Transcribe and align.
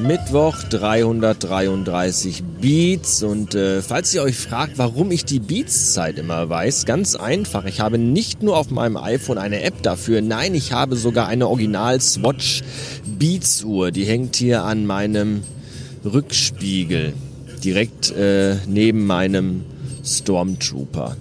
Mittwoch 0.00 0.56
333 0.70 2.42
Beats 2.60 3.22
und 3.22 3.54
äh, 3.54 3.80
falls 3.80 4.12
ihr 4.12 4.22
euch 4.22 4.36
fragt, 4.36 4.76
warum 4.76 5.12
ich 5.12 5.24
die 5.24 5.38
Beats-Zeit 5.38 6.18
immer 6.18 6.48
weiß, 6.48 6.84
ganz 6.84 7.14
einfach. 7.14 7.64
Ich 7.64 7.80
habe 7.80 7.96
nicht 7.96 8.42
nur 8.42 8.56
auf 8.56 8.70
meinem 8.70 8.96
iPhone 8.96 9.38
eine 9.38 9.62
App 9.62 9.82
dafür, 9.82 10.20
nein, 10.20 10.54
ich 10.54 10.72
habe 10.72 10.96
sogar 10.96 11.28
eine 11.28 11.48
Original 11.48 12.00
Swatch 12.00 12.62
Beats 13.06 13.62
Uhr. 13.62 13.92
Die 13.92 14.04
hängt 14.04 14.34
hier 14.36 14.64
an 14.64 14.84
meinem 14.84 15.44
Rückspiegel, 16.04 17.12
direkt 17.62 18.10
äh, 18.10 18.56
neben 18.66 19.06
meinem 19.06 19.64
Stormtrooper. 20.04 21.16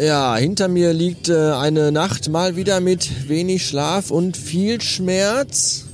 Ja, 0.00 0.36
hinter 0.36 0.68
mir 0.68 0.92
liegt 0.92 1.30
äh, 1.30 1.52
eine 1.52 1.90
Nacht 1.90 2.28
mal 2.28 2.54
wieder 2.54 2.80
mit 2.80 3.28
wenig 3.28 3.66
Schlaf 3.66 4.10
und 4.10 4.36
viel 4.36 4.80
Schmerz 4.80 5.85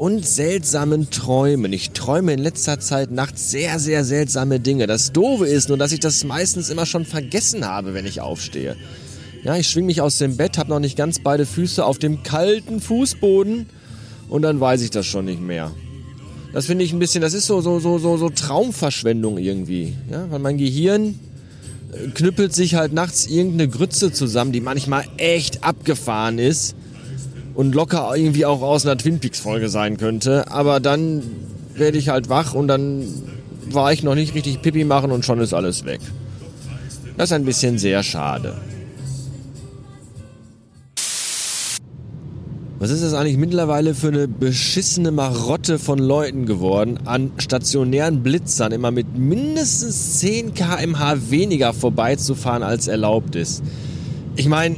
und 0.00 0.26
seltsamen 0.26 1.10
Träumen. 1.10 1.74
Ich 1.74 1.90
träume 1.90 2.32
in 2.32 2.38
letzter 2.38 2.80
Zeit 2.80 3.10
nachts 3.10 3.50
sehr, 3.50 3.78
sehr 3.78 4.02
seltsame 4.02 4.58
Dinge. 4.58 4.86
Das 4.86 5.12
Doofe 5.12 5.46
ist 5.46 5.68
nur, 5.68 5.76
dass 5.76 5.92
ich 5.92 6.00
das 6.00 6.24
meistens 6.24 6.70
immer 6.70 6.86
schon 6.86 7.04
vergessen 7.04 7.66
habe, 7.66 7.92
wenn 7.92 8.06
ich 8.06 8.22
aufstehe. 8.22 8.76
Ja, 9.44 9.56
ich 9.56 9.68
schwing 9.68 9.84
mich 9.84 10.00
aus 10.00 10.16
dem 10.16 10.38
Bett, 10.38 10.56
habe 10.56 10.70
noch 10.70 10.80
nicht 10.80 10.96
ganz 10.96 11.18
beide 11.18 11.44
Füße 11.44 11.84
auf 11.84 11.98
dem 11.98 12.22
kalten 12.22 12.80
Fußboden 12.80 13.66
und 14.30 14.40
dann 14.40 14.58
weiß 14.58 14.80
ich 14.80 14.88
das 14.88 15.04
schon 15.04 15.26
nicht 15.26 15.42
mehr. 15.42 15.70
Das 16.54 16.64
finde 16.64 16.82
ich 16.82 16.94
ein 16.94 16.98
bisschen, 16.98 17.20
das 17.20 17.34
ist 17.34 17.46
so, 17.46 17.60
so, 17.60 17.78
so, 17.78 17.98
so, 17.98 18.16
so 18.16 18.30
Traumverschwendung 18.30 19.36
irgendwie. 19.36 19.98
Ja, 20.10 20.30
weil 20.30 20.38
mein 20.38 20.56
Gehirn 20.56 21.20
knüppelt 22.14 22.54
sich 22.54 22.74
halt 22.74 22.94
nachts 22.94 23.26
irgendeine 23.26 23.68
Grütze 23.68 24.12
zusammen, 24.12 24.52
die 24.52 24.62
manchmal 24.62 25.04
echt 25.18 25.62
abgefahren 25.62 26.38
ist 26.38 26.74
und 27.54 27.74
locker 27.74 28.10
irgendwie 28.14 28.46
auch 28.46 28.62
aus 28.62 28.86
einer 28.86 28.96
Twin 28.96 29.18
Peaks 29.18 29.40
Folge 29.40 29.68
sein 29.68 29.96
könnte. 29.96 30.50
Aber 30.50 30.80
dann 30.80 31.22
werde 31.74 31.98
ich 31.98 32.08
halt 32.08 32.28
wach 32.28 32.54
und 32.54 32.68
dann 32.68 33.06
war 33.68 33.92
ich 33.92 34.02
noch 34.02 34.14
nicht 34.14 34.34
richtig 34.34 34.62
Pipi 34.62 34.84
machen 34.84 35.10
und 35.10 35.24
schon 35.24 35.40
ist 35.40 35.54
alles 35.54 35.84
weg. 35.84 36.00
Das 37.16 37.30
ist 37.30 37.32
ein 37.34 37.44
bisschen 37.44 37.78
sehr 37.78 38.02
schade. 38.02 38.54
Was 42.80 42.90
ist 42.90 43.02
das 43.04 43.12
eigentlich 43.12 43.36
mittlerweile 43.36 43.94
für 43.94 44.08
eine 44.08 44.26
beschissene 44.26 45.10
Marotte 45.10 45.78
von 45.78 45.98
Leuten 45.98 46.46
geworden, 46.46 46.98
an 47.04 47.30
stationären 47.36 48.22
Blitzern 48.22 48.72
immer 48.72 48.90
mit 48.90 49.18
mindestens 49.18 50.20
10 50.20 50.54
kmh 50.54 51.18
weniger 51.28 51.74
vorbeizufahren, 51.74 52.62
als 52.62 52.88
erlaubt 52.88 53.36
ist? 53.36 53.62
Ich 54.36 54.48
meine, 54.48 54.76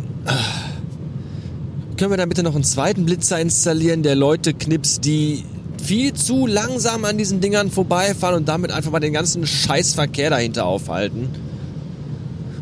können 2.03 2.15
wir 2.15 2.17
da 2.17 2.27
bitte 2.27 2.43
noch 2.43 2.57
einen 2.57 2.65
zweiten 2.65 3.07
Blitzer 3.07 3.39
installieren, 3.39 4.03
der 4.03 4.17
Leute 4.17 4.55
knipst, 4.55 5.05
die 5.05 5.45
viel 5.81 6.13
zu 6.15 6.49
langsam 6.49 7.05
an 7.05 7.17
diesen 7.17 7.41
Dingern 7.41 7.71
vorbeifahren 7.71 8.39
und 8.39 8.49
damit 8.49 8.73
einfach 8.73 8.91
mal 8.91 8.99
den 8.99 9.13
ganzen 9.13 9.47
Scheißverkehr 9.47 10.29
dahinter 10.29 10.67
aufhalten? 10.67 11.29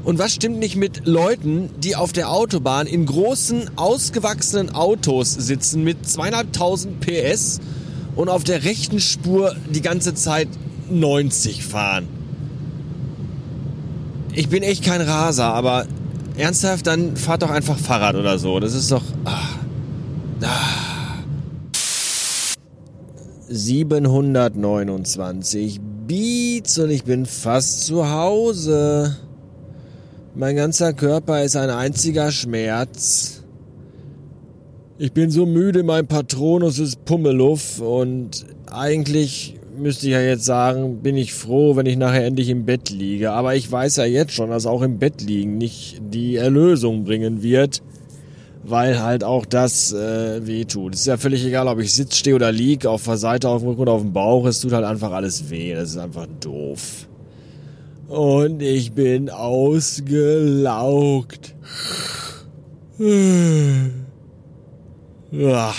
Und 0.05 0.19
was 0.19 0.35
stimmt 0.35 0.59
nicht 0.59 0.77
mit 0.77 1.07
Leuten, 1.07 1.71
die 1.79 1.97
auf 1.97 2.13
der 2.13 2.31
Autobahn 2.31 2.87
in 2.87 3.07
großen, 3.07 3.71
ausgewachsenen 3.77 4.75
Autos 4.75 5.33
sitzen 5.33 5.85
mit 5.85 6.07
zweieinhalbtausend 6.07 7.01
PS 7.01 7.61
und 8.17 8.29
auf 8.29 8.45
der 8.45 8.65
rechten 8.65 9.01
Spur 9.01 9.57
die 9.71 9.81
ganze 9.81 10.13
Zeit 10.13 10.49
90 10.91 11.65
fahren? 11.65 12.09
Ich 14.35 14.51
bin 14.51 14.63
echt 14.63 14.85
kein 14.85 15.01
Raser, 15.01 15.47
aber 15.47 15.87
ernsthaft, 16.41 16.87
dann 16.87 17.17
fahrt 17.17 17.43
doch 17.43 17.51
einfach 17.51 17.79
Fahrrad 17.79 18.17
oder 18.17 18.39
so. 18.39 18.61
Das 18.61 18.75
ist 18.75 18.91
doch... 18.91 19.05
Ah, 19.25 19.41
ah. 20.43 20.91
729 23.53 25.81
Beats 26.07 26.79
und 26.79 26.91
ich 26.91 27.03
bin 27.05 27.27
fast 27.27 27.85
zu 27.85 28.11
Hause. 28.11 29.17
Mein 30.37 30.55
ganzer 30.57 30.93
Körper 30.93 31.43
ist 31.43 31.57
ein 31.57 31.71
einziger 31.71 32.31
Schmerz. 32.31 33.43
Ich 34.99 35.13
bin 35.13 35.31
so 35.31 35.47
müde, 35.47 35.83
mein 35.83 36.07
Patronus 36.07 36.79
ist 36.79 37.05
Pummeluff 37.05 37.81
und 37.81 38.47
eigentlich 38.71 39.59
müsste 39.81 40.07
ich 40.07 40.13
ja 40.13 40.21
jetzt 40.21 40.45
sagen, 40.45 41.03
bin 41.03 41.17
ich 41.17 41.35
froh, 41.35 41.75
wenn 41.77 41.87
ich 41.87 41.97
nachher 41.97 42.27
endlich 42.27 42.49
im 42.49 42.65
Bett 42.65 42.91
liege. 42.91 43.33
Aber 43.33 43.57
ich 43.57 43.71
weiß 43.71 43.97
ja 43.97 44.05
jetzt 44.05 44.33
schon, 44.33 44.51
dass 44.51 44.67
auch 44.67 44.83
im 44.83 44.99
Bett 44.99 45.23
liegen 45.23 45.59
nicht 45.59 46.01
die 46.01 46.37
Erlösung 46.37 47.05
bringen 47.05 47.43
wird, 47.43 47.83
weil 48.63 49.03
halt 49.03 49.25
auch 49.25 49.47
das 49.47 49.93
äh, 49.93 50.47
weh 50.47 50.65
tut. 50.65 50.95
Es 50.95 51.01
ist 51.01 51.07
ja 51.07 51.17
völlig 51.17 51.45
egal, 51.45 51.67
ob 51.69 51.81
ich 51.81 51.93
sitze, 51.95 52.17
stehe 52.17 52.37
oder 52.37 52.53
liege, 52.53 52.89
auf 52.91 53.05
der 53.05 53.17
Seite, 53.17 53.49
auf 53.49 53.63
dem 53.63 53.69
Rücken 53.71 53.81
oder 53.83 53.93
auf 53.93 54.03
dem 54.03 54.13
Bauch. 54.13 54.47
Es 54.47 54.61
tut 54.61 54.73
halt 54.73 54.85
einfach 54.85 55.13
alles 55.13 55.51
weh. 55.51 55.75
Das 55.75 55.91
ist 55.91 55.99
einfach 55.99 56.27
doof. 56.41 57.07
Und 58.09 58.61
ich 58.63 58.93
bin 58.93 59.31
ausgelaugt. 59.31 60.75
Ja. 65.33 65.73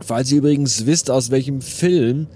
Falls 0.00 0.32
ihr 0.32 0.38
übrigens 0.38 0.86
wisst, 0.86 1.10
aus 1.10 1.30
welchem 1.30 1.60
Film 1.60 2.28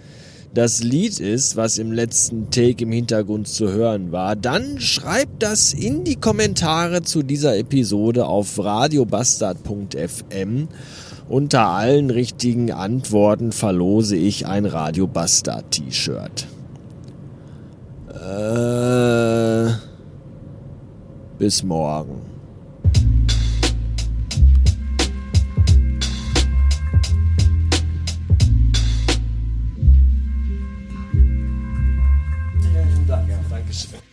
das 0.54 0.82
Lied 0.82 1.18
ist, 1.18 1.56
was 1.56 1.78
im 1.78 1.92
letzten 1.92 2.50
Take 2.50 2.84
im 2.84 2.92
Hintergrund 2.92 3.48
zu 3.48 3.70
hören 3.70 4.12
war, 4.12 4.36
dann 4.36 4.78
schreibt 4.80 5.42
das 5.42 5.72
in 5.72 6.04
die 6.04 6.16
Kommentare 6.16 7.00
zu 7.02 7.22
dieser 7.22 7.56
Episode 7.56 8.26
auf 8.26 8.62
radiobastard.fm. 8.62 10.68
Unter 11.28 11.68
allen 11.68 12.10
richtigen 12.10 12.72
Antworten 12.72 13.52
verlose 13.52 14.16
ich 14.16 14.46
ein 14.46 14.66
Radio 14.66 15.06
Bastard 15.06 15.70
T-Shirt. 15.70 16.48
Äh, 18.10 19.70
bis 21.38 21.62
morgen. 21.62 22.20
magazine. 33.72 34.11